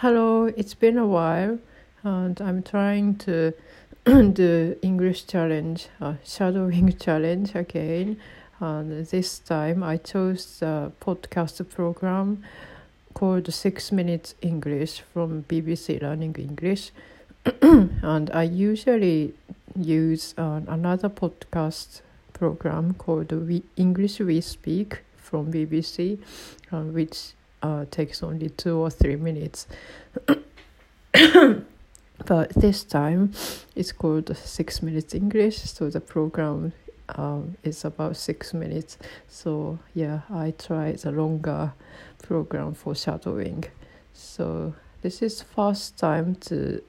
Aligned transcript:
Hello, 0.00 0.44
it's 0.44 0.74
been 0.74 0.98
a 0.98 1.06
while, 1.06 1.58
and 2.02 2.38
I'm 2.42 2.62
trying 2.62 3.16
to 3.16 3.54
do 4.04 4.76
English 4.82 5.26
challenge, 5.26 5.88
uh, 6.02 6.16
shadowing 6.22 6.94
challenge 7.00 7.54
again. 7.54 8.18
And 8.60 9.06
this 9.06 9.38
time 9.38 9.82
I 9.82 9.96
chose 9.96 10.60
the 10.60 10.92
podcast 11.00 11.66
program 11.70 12.44
called 13.14 13.50
Six 13.50 13.90
Minutes 13.90 14.34
English 14.42 15.00
from 15.14 15.44
BBC 15.44 16.02
Learning 16.02 16.34
English. 16.34 16.90
and 17.62 18.30
I 18.32 18.42
usually 18.42 19.32
use 19.74 20.34
uh, 20.36 20.60
another 20.68 21.08
podcast 21.08 22.02
program 22.34 22.92
called 22.92 23.32
we, 23.32 23.62
English 23.78 24.20
We 24.20 24.42
Speak 24.42 24.98
from 25.16 25.50
BBC, 25.50 26.18
uh, 26.70 26.82
which 26.82 27.32
uh, 27.62 27.84
takes 27.90 28.22
only 28.22 28.50
two 28.50 28.76
or 28.76 28.90
three 28.90 29.16
minutes. 29.16 29.66
but 32.26 32.50
this 32.54 32.84
time 32.84 33.32
it's 33.74 33.92
called 33.92 34.36
Six 34.36 34.82
Minutes 34.82 35.14
English, 35.14 35.58
so 35.58 35.90
the 35.90 36.00
program 36.00 36.72
um, 37.10 37.56
is 37.62 37.84
about 37.84 38.16
six 38.16 38.52
minutes. 38.54 38.98
So 39.28 39.78
yeah, 39.94 40.20
I 40.30 40.52
tried 40.52 40.98
the 40.98 41.12
longer 41.12 41.72
program 42.22 42.74
for 42.74 42.94
shadowing. 42.94 43.64
So 44.12 44.74
this 45.02 45.22
is 45.22 45.42
first 45.42 45.98
time 45.98 46.34
to 46.36 46.82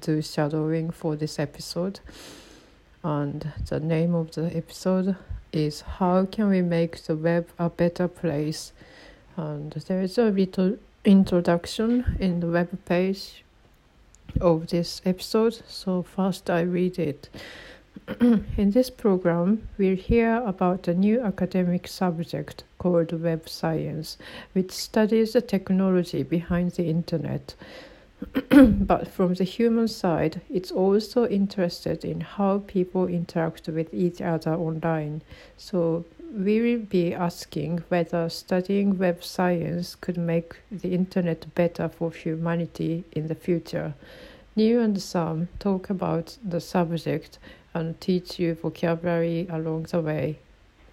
do 0.00 0.22
shadowing 0.22 0.90
for 0.90 1.16
this 1.16 1.38
episode. 1.38 2.00
And 3.02 3.52
the 3.68 3.80
name 3.80 4.14
of 4.14 4.32
the 4.32 4.54
episode 4.56 5.16
is 5.52 5.82
How 5.82 6.24
Can 6.24 6.48
We 6.48 6.62
Make 6.62 7.02
the 7.04 7.14
Web 7.14 7.48
a 7.58 7.68
Better 7.68 8.08
Place? 8.08 8.72
And 9.36 9.72
there 9.72 10.02
is 10.02 10.18
a 10.18 10.30
little 10.30 10.76
introduction 11.04 12.16
in 12.18 12.40
the 12.40 12.46
web 12.46 12.68
page 12.84 13.44
of 14.40 14.68
this 14.68 15.02
episode. 15.04 15.62
So 15.66 16.02
first 16.02 16.48
I 16.50 16.60
read 16.60 16.98
it. 16.98 17.28
in 18.20 18.70
this 18.70 18.90
program, 18.90 19.68
we'll 19.78 19.96
hear 19.96 20.42
about 20.44 20.88
a 20.88 20.94
new 20.94 21.20
academic 21.20 21.88
subject 21.88 22.64
called 22.78 23.12
web 23.12 23.48
science, 23.48 24.18
which 24.52 24.72
studies 24.72 25.32
the 25.32 25.40
technology 25.40 26.22
behind 26.22 26.72
the 26.72 26.84
internet. 26.84 27.54
but 28.50 29.08
from 29.08 29.34
the 29.34 29.44
human 29.44 29.88
side, 29.88 30.40
it's 30.50 30.70
also 30.70 31.26
interested 31.26 32.04
in 32.04 32.20
how 32.20 32.62
people 32.66 33.06
interact 33.06 33.68
with 33.68 33.92
each 33.92 34.20
other 34.20 34.54
online. 34.54 35.22
So 35.56 36.04
we 36.34 36.60
will 36.60 36.84
be 36.84 37.14
asking 37.14 37.84
whether 37.88 38.28
studying 38.28 38.98
web 38.98 39.22
science 39.22 39.94
could 39.94 40.18
make 40.18 40.56
the 40.70 40.92
internet 40.92 41.46
better 41.54 41.88
for 41.88 42.10
humanity 42.10 43.04
in 43.12 43.28
the 43.28 43.34
future. 43.36 43.94
Neil 44.56 44.80
and 44.80 45.00
Sam 45.00 45.48
talk 45.60 45.90
about 45.90 46.36
the 46.44 46.60
subject 46.60 47.38
and 47.72 48.00
teach 48.00 48.40
you 48.40 48.54
vocabulary 48.54 49.46
along 49.48 49.84
the 49.84 50.00
way. 50.00 50.38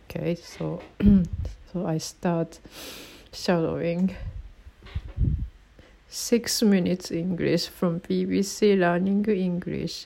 Okay, 0.10 0.36
so 0.36 0.84
so 1.74 1.88
I 1.88 1.98
start 1.98 2.60
shadowing. 3.34 4.16
Six 6.08 6.62
minutes 6.62 7.10
English 7.10 7.68
from 7.68 8.00
BBC 8.02 8.78
Learning 8.78 9.26
English. 9.26 10.06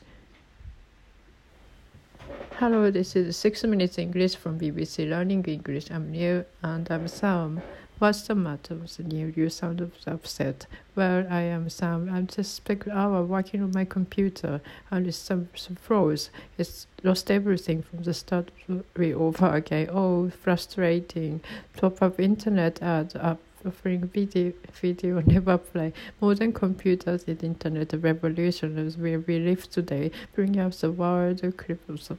Hello, 2.60 2.90
this 2.90 3.18
is 3.18 3.36
Six 3.36 3.66
Minutes 3.66 3.98
English 3.98 4.38
from 4.38 4.58
BBC 4.58 5.10
Learning 5.10 5.44
English. 5.44 5.92
I'm 5.92 6.10
Neil 6.10 6.46
and 6.64 6.90
I'm 6.90 7.06
Sam. 7.10 7.62
What's 8.00 8.22
the 8.22 8.34
matter 8.34 8.76
with 8.76 8.98
Neil? 8.98 9.28
You 9.28 9.50
sound 9.50 9.82
upset. 10.08 10.66
Well, 10.96 11.28
I 11.30 11.42
am 11.42 11.70
Sam. 11.70 12.10
I'm 12.10 12.28
just 12.28 12.54
spent 12.54 12.86
an 12.86 12.94
hour 12.94 13.24
working 13.24 13.62
on 13.62 13.72
my 13.76 13.84
computer 13.84 14.62
and 14.90 15.06
it's 15.06 15.18
some, 15.18 15.50
some 15.54 15.76
froze. 15.76 16.30
It's 16.58 16.88
lost 17.04 17.30
everything 17.30 17.82
from 17.82 18.04
the 18.04 18.14
start 18.14 18.52
we 18.96 19.14
over 19.14 19.54
again. 19.54 19.90
Oh, 19.92 20.30
frustrating. 20.30 21.42
Top 21.76 22.02
up 22.02 22.22
internet 22.22 22.82
ad 22.82 23.18
up 23.18 23.42
offering 23.66 24.08
video 24.08 24.54
video 24.72 25.20
never 25.26 25.58
play. 25.58 25.92
Modern 26.22 26.54
computers 26.54 27.26
and 27.28 27.44
internet 27.44 27.92
revolution 28.02 28.78
is 28.78 28.96
where 28.96 29.20
we 29.20 29.40
live 29.40 29.70
today 29.70 30.10
bring 30.34 30.58
up 30.58 30.72
the 30.76 30.90
world 30.90 31.42
cripples 31.42 32.10
of 32.10 32.18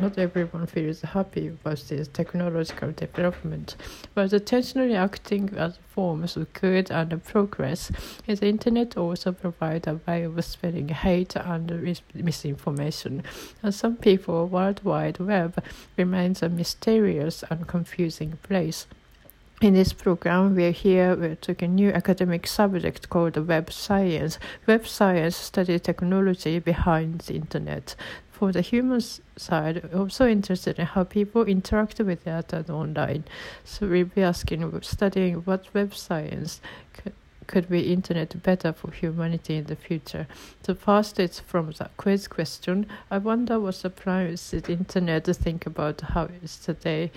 not 0.00 0.18
everyone 0.18 0.66
feels 0.66 1.02
happy 1.02 1.48
about 1.48 1.78
this 1.88 2.08
technological 2.08 2.92
development, 2.92 3.76
but 4.14 4.32
intentionally 4.32 4.94
acting 4.94 5.54
as 5.56 5.78
forms 5.88 6.36
of 6.36 6.52
good 6.52 6.90
and 6.90 7.22
progress, 7.24 7.92
the 8.26 8.46
internet 8.46 8.96
also 8.96 9.32
provides 9.32 9.86
a 9.86 10.00
way 10.06 10.24
of 10.24 10.44
spreading 10.44 10.88
hate 10.88 11.36
and 11.36 11.96
misinformation. 12.14 13.22
And 13.62 13.74
some 13.74 13.96
people 13.96 14.46
worldwide 14.46 15.18
web 15.18 15.62
remains 15.96 16.42
a 16.42 16.48
mysterious 16.48 17.44
and 17.50 17.66
confusing 17.66 18.38
place. 18.42 18.86
In 19.60 19.74
this 19.74 19.92
program, 19.92 20.56
we're 20.56 20.72
here, 20.72 21.14
we 21.14 21.36
took 21.36 21.62
a 21.62 21.68
new 21.68 21.90
academic 21.90 22.48
subject 22.48 23.08
called 23.08 23.36
web 23.36 23.70
science. 23.70 24.40
Web 24.66 24.88
science 24.88 25.36
studies 25.36 25.82
technology 25.82 26.58
behind 26.58 27.20
the 27.20 27.34
internet 27.36 27.94
for 28.32 28.50
the 28.50 28.62
human 28.62 29.00
side, 29.36 29.94
also 29.94 30.26
interested 30.26 30.78
in 30.78 30.86
how 30.86 31.04
people 31.04 31.44
interact 31.44 32.00
with 32.00 32.24
data 32.24 32.64
online. 32.72 33.22
So 33.62 33.86
we'll 33.86 34.06
be 34.06 34.22
asking, 34.22 34.80
studying 34.82 35.36
what 35.44 35.72
web 35.72 35.94
science 35.94 36.60
could, 37.46 37.68
be 37.68 37.92
internet 37.92 38.42
better 38.42 38.72
for 38.72 38.90
humanity 38.90 39.56
in 39.56 39.64
the 39.64 39.76
future. 39.76 40.26
So 40.66 40.74
first, 40.74 41.20
it's 41.20 41.38
from 41.38 41.70
the 41.72 41.90
quiz 41.98 42.26
question. 42.26 42.86
I 43.10 43.18
wonder 43.18 43.60
what 43.60 43.74
surprise 43.74 44.50
the 44.50 44.72
internet 44.72 45.24
to 45.24 45.34
think 45.34 45.66
about 45.66 46.00
how 46.00 46.24
it 46.24 46.42
is 46.42 46.56
today. 46.56 47.10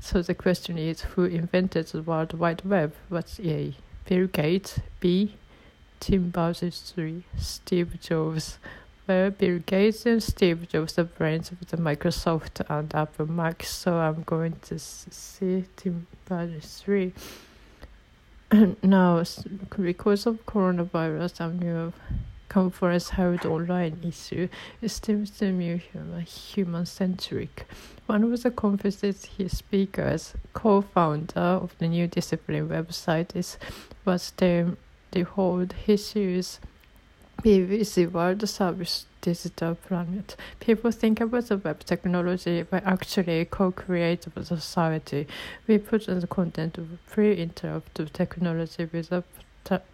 So 0.00 0.22
the 0.22 0.34
question 0.34 0.76
is, 0.76 1.02
who 1.02 1.24
invented 1.24 1.86
the 1.86 2.02
World 2.02 2.34
Wide 2.34 2.64
Web? 2.64 2.92
What's 3.08 3.38
A? 3.40 3.74
Bill 4.06 4.26
Gates. 4.26 4.80
B. 4.98 5.36
Tim 6.00 6.30
Berners-Lee. 6.30 7.22
Steve 7.38 8.00
Jobs. 8.00 8.58
Bill 9.10 9.58
Gates 9.66 10.06
and 10.06 10.22
Steve 10.22 10.68
Jobs, 10.68 10.92
the 10.92 11.02
brains 11.02 11.50
of 11.50 11.66
the 11.66 11.76
Microsoft 11.76 12.62
and 12.68 12.94
Apple 12.94 13.26
Mac. 13.26 13.64
So 13.64 13.96
I'm 13.96 14.22
going 14.22 14.54
to 14.62 14.78
see 14.78 15.64
Tim 15.74 16.06
Berners-Lee. 16.26 17.12
now, 18.82 19.24
because 19.78 20.26
of 20.26 20.46
coronavirus, 20.46 21.40
I'm 21.40 21.58
new 21.58 21.92
conference 22.48 23.10
held 23.10 23.44
online 23.46 23.98
issue. 24.06 24.48
It 24.80 24.90
seems 24.90 25.30
to 25.38 25.50
me 25.50 25.82
human 26.24 26.86
centric. 26.86 27.66
One 28.06 28.22
of 28.24 28.42
the 28.42 28.50
conference's 28.50 29.24
he 29.24 29.48
speakers, 29.48 30.34
co-founder 30.52 31.40
of 31.40 31.74
the 31.78 31.88
new 31.88 32.06
discipline 32.06 32.68
website, 32.68 33.34
is 33.34 33.58
was 34.04 34.32
the 34.36 34.76
the 35.12 35.22
issues 37.44 37.86
BBC 37.86 38.10
World 38.10 38.48
Service 38.48 39.06
Digital 39.20 39.74
Planet. 39.74 40.36
People 40.60 40.90
think 40.90 41.20
about 41.20 41.46
the 41.46 41.56
web 41.56 41.80
technology, 41.84 42.62
but 42.62 42.84
actually 42.84 43.44
co-create 43.44 44.26
the 44.34 44.44
society. 44.44 45.26
We 45.66 45.78
put 45.78 46.06
the 46.06 46.26
content 46.26 46.78
of 46.78 46.88
pre-interactive 47.10 48.12
technology 48.12 48.88
with 48.92 49.10
the 49.10 49.24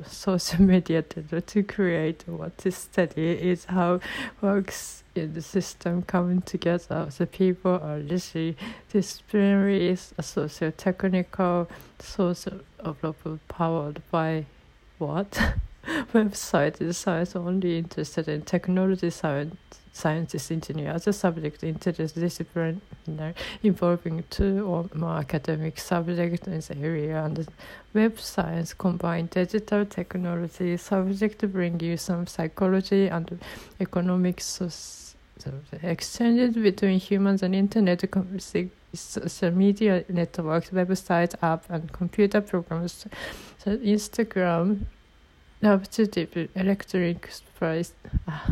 social 0.06 0.62
media 0.62 1.02
to 1.02 1.62
create 1.62 2.24
what 2.26 2.58
this 2.58 2.76
study 2.76 3.30
is 3.32 3.66
how 3.66 4.00
works 4.40 5.02
in 5.14 5.34
the 5.34 5.42
system 5.42 6.02
coming 6.02 6.42
together. 6.42 7.08
The 7.16 7.26
people 7.26 7.80
are 7.82 7.98
literally 7.98 8.56
disciplinary, 8.92 9.88
is 9.88 10.14
a 10.18 10.22
socio-technical, 10.22 11.68
social 11.98 12.60
of 12.78 13.02
local 13.02 13.40
powered 13.48 14.02
by 14.10 14.46
what? 14.98 15.54
website 16.12 16.80
is 16.80 16.98
science 16.98 17.36
only 17.36 17.78
interested 17.78 18.28
in 18.28 18.42
technology 18.42 19.10
science 19.10 19.56
scientist 19.96 20.52
engineer 20.52 20.90
as 20.90 21.06
a 21.06 21.12
subject 21.12 21.62
interdisciplinary 21.62 23.34
involving 23.62 24.22
two 24.28 24.66
or 24.66 24.90
more 24.94 25.16
academic 25.16 25.78
subjects 25.78 26.46
in 26.46 26.52
this 26.52 26.70
area. 26.70 27.24
And 27.24 27.48
web 27.94 28.20
science 28.20 28.74
combine 28.74 29.26
digital 29.26 29.86
technology 29.86 30.76
subject 30.76 31.38
to 31.38 31.48
bring 31.48 31.80
you 31.80 31.96
some 31.96 32.26
psychology 32.26 33.08
and 33.08 33.38
economics 33.80 34.60
exchanges 35.82 36.56
between 36.56 36.98
humans 36.98 37.42
and 37.42 37.54
internet 37.54 38.04
social 38.92 39.50
media 39.50 40.04
networks 40.08 40.70
websites 40.70 41.34
app 41.42 41.64
and 41.70 41.92
computer 41.92 42.40
programs. 42.40 43.06
So 43.58 43.76
instagram 43.78 44.86
Substitute 45.66 46.48
electric 46.54 47.28
price. 47.58 47.92
Ah. 48.28 48.46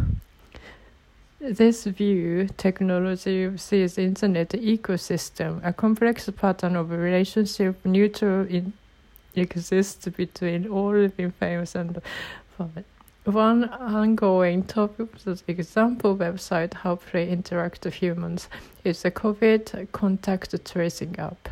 This 1.39 1.85
view 1.85 2.49
technology 2.57 3.57
sees 3.57 3.99
internet 3.99 4.49
ecosystem, 4.49 5.61
a 5.65 5.73
complex 5.73 6.29
pattern 6.31 6.75
of 6.75 6.91
relationship 6.91 7.77
neutral 7.85 8.45
in 8.49 8.73
exists 9.37 10.09
between 10.09 10.67
all 10.67 10.91
living 10.91 11.31
things 11.31 11.77
and 11.77 12.03
one 13.27 13.69
ongoing 13.69 14.65
topic 14.65 15.17
the 15.19 15.41
example 15.47 16.17
website 16.17 16.75
how 16.75 16.99
they 17.13 17.29
interact 17.29 17.85
with 17.85 17.95
humans 17.95 18.49
is 18.83 19.03
the 19.03 19.13
COVID 19.13 19.93
contact 19.93 20.53
tracing 20.65 21.15
app. 21.21 21.49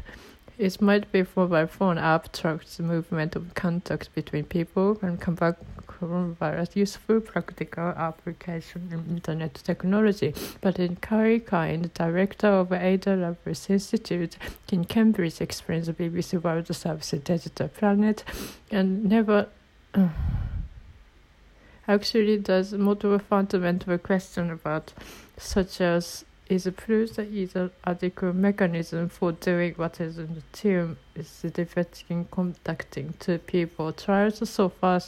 It 0.63 0.81
might 0.81 1.11
be 1.11 1.27
mobile 1.35 1.67
phone 1.67 1.99
app 1.99 2.31
tracks 2.33 2.77
the 2.77 2.85
movement 2.85 3.35
of 3.35 3.53
contact 3.55 4.15
between 4.15 4.45
people 4.45 4.97
and 5.03 5.21
combat 5.21 5.57
coronavirus 5.89 6.77
useful 6.77 7.21
practical 7.21 7.89
application 7.89 8.89
in 8.93 9.17
internet 9.17 9.55
technology. 9.55 10.33
But 10.61 10.79
in 10.79 10.95
Carly 10.95 11.41
Kind, 11.41 11.93
director 11.95 12.47
of 12.47 12.73
Ada 12.73 13.17
Lovelace 13.17 13.71
Institute 13.71 14.37
in 14.71 14.85
Cambridge, 14.85 15.41
explains 15.41 15.89
the 15.89 15.95
BBC 15.95 16.41
World 16.41 16.73
Service 16.73 17.11
Digital 17.11 17.67
Planet 17.67 18.23
and 18.71 19.05
never. 19.05 19.49
Actually 21.89 22.37
there's 22.37 22.73
multiple 22.73 23.19
fundamental 23.19 23.99
question 23.99 24.49
about 24.49 24.93
such 25.37 25.81
as 25.81 26.25
is 26.53 26.67
a 26.67 26.73
proof 26.73 27.15
that 27.15 27.29
is 27.29 27.57
an 27.57 27.71
adequate 27.85 28.35
mechanism 28.35 29.09
for 29.09 29.33
doing 29.33 29.73
what 29.75 30.01
is 30.01 30.19
in 30.19 30.35
the 30.35 30.43
team 30.53 30.99
is 31.15 31.29
defecting 31.45 32.31
contacting 32.31 33.15
two 33.19 33.39
people. 33.39 33.93
Trials 33.93 34.49
so 34.49 34.69
far 34.69 35.01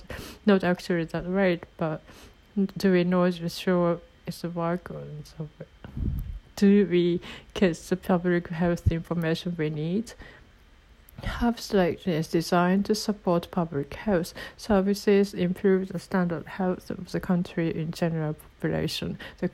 not 0.46 0.64
actually 0.64 1.04
that 1.04 1.26
right, 1.26 1.62
but 1.76 2.00
do 2.78 2.92
we 2.92 3.04
know 3.04 3.30
for 3.30 3.48
sure 3.48 4.00
it's 4.26 4.42
a 4.42 4.48
work 4.48 4.90
or 4.90 5.02
so 5.24 5.48
do 6.56 6.86
we 6.86 7.20
get 7.52 7.76
the 7.76 7.96
public 7.96 8.48
health 8.48 8.90
information 8.90 9.54
we 9.58 9.70
need? 9.70 10.12
Like 11.72 12.04
this 12.04 12.28
designed 12.28 12.84
to 12.86 12.94
support 12.94 13.50
public 13.50 13.94
health 13.94 14.34
services, 14.56 15.34
improve 15.34 15.88
the 15.88 15.98
standard 15.98 16.46
health 16.46 16.90
of 16.90 17.10
the 17.12 17.20
country 17.20 17.74
in 17.74 17.90
general 17.90 18.34
population. 18.34 19.18
The 19.38 19.48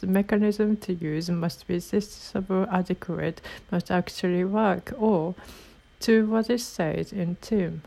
the 0.00 0.06
mechanism 0.06 0.76
to 0.78 0.94
use 0.94 1.30
must 1.30 1.66
be 1.66 1.76
accessible, 1.76 2.66
adequate, 2.72 3.40
must 3.70 3.90
actually 3.90 4.44
work, 4.44 4.92
or 4.98 5.34
to 6.00 6.26
what 6.26 6.48
is 6.48 6.64
said 6.64 7.12
in 7.12 7.36
Tim. 7.40 7.82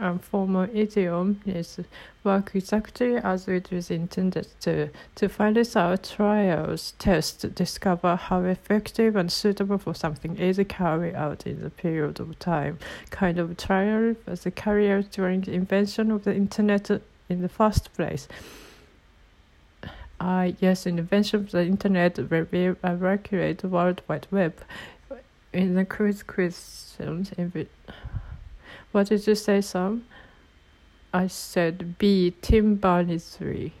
A 0.00 0.18
formal 0.18 0.68
idiom 0.72 1.40
is 1.44 1.80
work 2.22 2.52
exactly 2.54 3.16
as 3.16 3.48
it 3.48 3.70
was 3.72 3.90
intended 3.90 4.46
to. 4.60 4.90
To 5.16 5.28
find 5.28 5.56
this 5.56 5.74
out, 5.74 6.04
trials, 6.16 6.92
test, 6.98 7.54
discover 7.54 8.14
how 8.16 8.42
effective 8.42 9.16
and 9.16 9.32
suitable 9.32 9.78
for 9.78 9.94
something 9.94 10.36
is 10.36 10.60
carried 10.68 11.14
out 11.14 11.46
in 11.46 11.62
the 11.62 11.70
period 11.70 12.20
of 12.20 12.38
time. 12.38 12.78
Kind 13.10 13.38
of 13.38 13.56
trial 13.56 14.14
was 14.26 14.46
carried 14.54 14.90
out 14.90 15.10
during 15.10 15.40
the 15.40 15.52
invention 15.52 16.10
of 16.12 16.24
the 16.24 16.34
internet 16.34 16.90
in 17.28 17.42
the 17.42 17.48
first 17.48 17.92
place. 17.94 18.28
Uh, 20.20 20.50
yes, 20.58 20.86
invention 20.86 21.40
of 21.40 21.50
the 21.52 21.64
internet 21.64 22.18
will 22.30 22.44
be 22.44 22.64
evacuate 22.82 23.58
the 23.58 23.68
World 23.68 24.02
Wide 24.08 24.26
Web 24.30 24.54
in 25.52 25.74
the 25.74 25.84
quiz 25.84 26.22
questions, 26.22 27.32
if 27.36 27.56
it, 27.56 27.70
what 28.92 29.08
did 29.08 29.26
you 29.26 29.34
say, 29.34 29.60
Sam? 29.60 30.04
I 31.12 31.26
said 31.26 31.98
B. 31.98 32.34
Tim 32.42 32.78
three. 32.78 33.72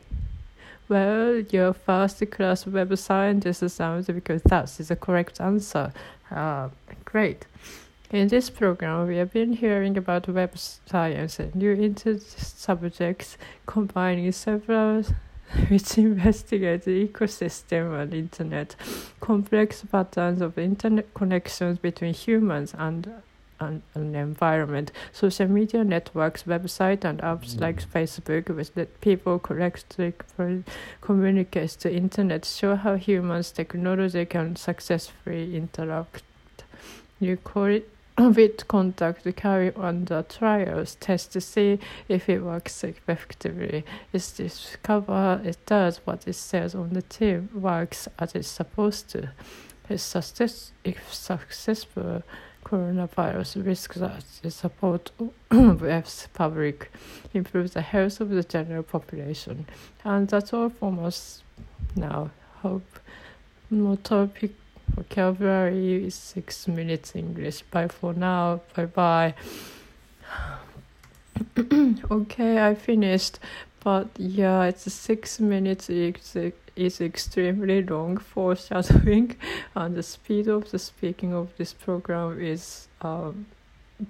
Well, 0.88 1.40
your 1.50 1.74
first 1.74 2.30
class 2.30 2.66
web 2.66 2.96
scientist 2.96 3.68
sounds 3.68 4.06
because 4.06 4.42
that 4.44 4.80
is 4.80 4.88
the 4.88 4.96
correct 4.96 5.40
answer. 5.40 5.92
Uh, 6.30 6.70
great. 7.04 7.44
In 8.10 8.28
this 8.28 8.48
program, 8.48 9.06
we 9.06 9.18
have 9.18 9.34
been 9.34 9.52
hearing 9.52 9.98
about 9.98 10.28
web 10.28 10.56
science 10.56 11.38
and 11.38 11.54
new 11.54 11.72
inter 11.72 12.18
subjects 12.18 13.36
combining 13.66 14.32
several 14.32 15.04
which 15.68 15.96
investigates 15.96 16.84
the 16.84 17.08
ecosystem 17.08 18.00
and 18.00 18.12
internet, 18.12 18.76
complex 19.20 19.82
patterns 19.90 20.40
of 20.40 20.58
internet 20.58 21.12
connections 21.14 21.78
between 21.78 22.12
humans 22.12 22.74
and 22.76 23.10
an 23.60 23.82
environment. 23.94 24.92
Social 25.12 25.48
media 25.48 25.84
networks, 25.84 26.44
websites, 26.44 27.04
and 27.04 27.20
apps 27.20 27.54
mm. 27.54 27.60
like 27.60 27.82
Facebook, 27.82 28.54
which 28.54 28.70
let 28.76 29.00
people 29.00 29.38
correctly 29.38 30.12
communicate 31.00 31.70
to 31.70 31.92
internet, 31.92 32.44
show 32.44 32.76
how 32.76 32.94
humans' 32.94 33.50
technology 33.50 34.24
can 34.26 34.54
successfully 34.56 35.56
interact. 35.56 36.22
You 37.20 37.36
call 37.36 37.64
it 37.64 37.90
with 38.18 38.66
contact 38.66 39.22
to 39.22 39.32
carry 39.32 39.72
on 39.74 40.04
the 40.06 40.24
trials 40.28 40.96
test 40.96 41.32
to 41.32 41.40
see 41.40 41.78
if 42.08 42.28
it 42.28 42.40
works 42.40 42.82
effectively. 42.82 43.84
Discover 44.12 45.42
it 45.44 45.58
does 45.66 46.00
what 46.04 46.26
it 46.26 46.34
says 46.34 46.74
on 46.74 46.90
the 46.90 47.02
team 47.02 47.48
works 47.54 48.08
as 48.18 48.34
it's 48.34 48.48
supposed 48.48 49.08
to. 49.10 49.30
If, 49.88 50.00
success, 50.00 50.72
if 50.84 51.14
successful, 51.14 52.22
coronavirus 52.64 53.64
risk 53.64 53.94
that 53.94 54.24
the 54.42 54.50
support 54.50 55.10
of 55.50 56.28
public 56.34 56.92
improves 57.32 57.72
the 57.72 57.80
health 57.80 58.20
of 58.20 58.28
the 58.30 58.42
general 58.42 58.82
population. 58.82 59.66
And 60.04 60.28
that's 60.28 60.52
all 60.52 60.68
from 60.68 60.98
us 60.98 61.42
now. 61.96 62.30
Hope 62.62 62.98
more 63.70 63.96
topic 63.96 64.52
vocabulary 64.98 66.06
is 66.06 66.14
six 66.14 66.66
minutes 66.66 67.14
English. 67.14 67.62
Bye 67.70 67.88
for 67.88 68.12
now. 68.14 68.60
Bye 68.74 68.86
bye. 68.86 69.34
okay, 72.10 72.66
I 72.66 72.74
finished. 72.74 73.38
But 73.80 74.08
yeah, 74.18 74.64
it's 74.64 74.92
six 74.92 75.38
minutes. 75.38 75.88
It's, 75.88 76.36
it's 76.74 77.00
extremely 77.00 77.82
long 77.82 78.16
for 78.18 78.56
shadowing, 78.56 79.36
and 79.76 79.94
the 79.94 80.02
speed 80.02 80.48
of 80.48 80.70
the 80.70 80.78
speaking 80.78 81.32
of 81.32 81.56
this 81.56 81.72
program 81.72 82.40
is 82.40 82.88
um, 83.00 83.46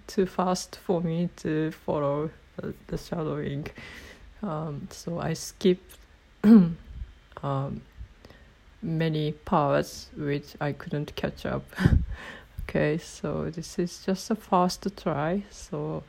too 0.07 0.27
fast 0.27 0.77
for 0.77 1.03
me 1.03 1.29
to 1.37 1.71
follow 1.71 2.31
the, 2.57 2.75
the 2.87 2.97
shadowing. 2.97 3.67
Um, 4.43 4.89
so 4.91 5.19
I 5.21 5.35
skipped 5.35 5.99
um, 6.45 7.83
many 8.83 9.33
parts 9.33 10.11
which 10.17 10.55
I 10.61 10.73
couldn't 10.73 11.15
catch 11.17 11.47
up. 11.47 11.65
okay, 12.63 12.99
so 12.99 13.51
this 13.51 13.79
is 13.79 14.05
just 14.05 14.31
a 14.31 14.35
first 14.35 14.87
try. 14.97 15.45
So 15.51 16.03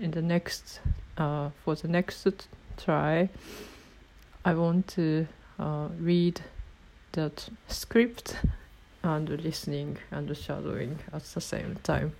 in 0.00 0.10
the 0.10 0.22
next, 0.22 0.80
uh, 1.18 1.50
for 1.64 1.74
the 1.74 1.88
next 1.88 2.26
try, 2.76 3.28
I 4.44 4.54
want 4.54 4.88
to 4.88 5.26
uh, 5.58 5.88
read 5.98 6.40
that 7.12 7.48
script 7.68 8.36
and 9.02 9.28
listening 9.28 9.98
and 10.10 10.28
the 10.28 10.34
shadowing 10.34 10.98
at 11.12 11.24
the 11.24 11.40
same 11.40 11.76
time. 11.82 12.12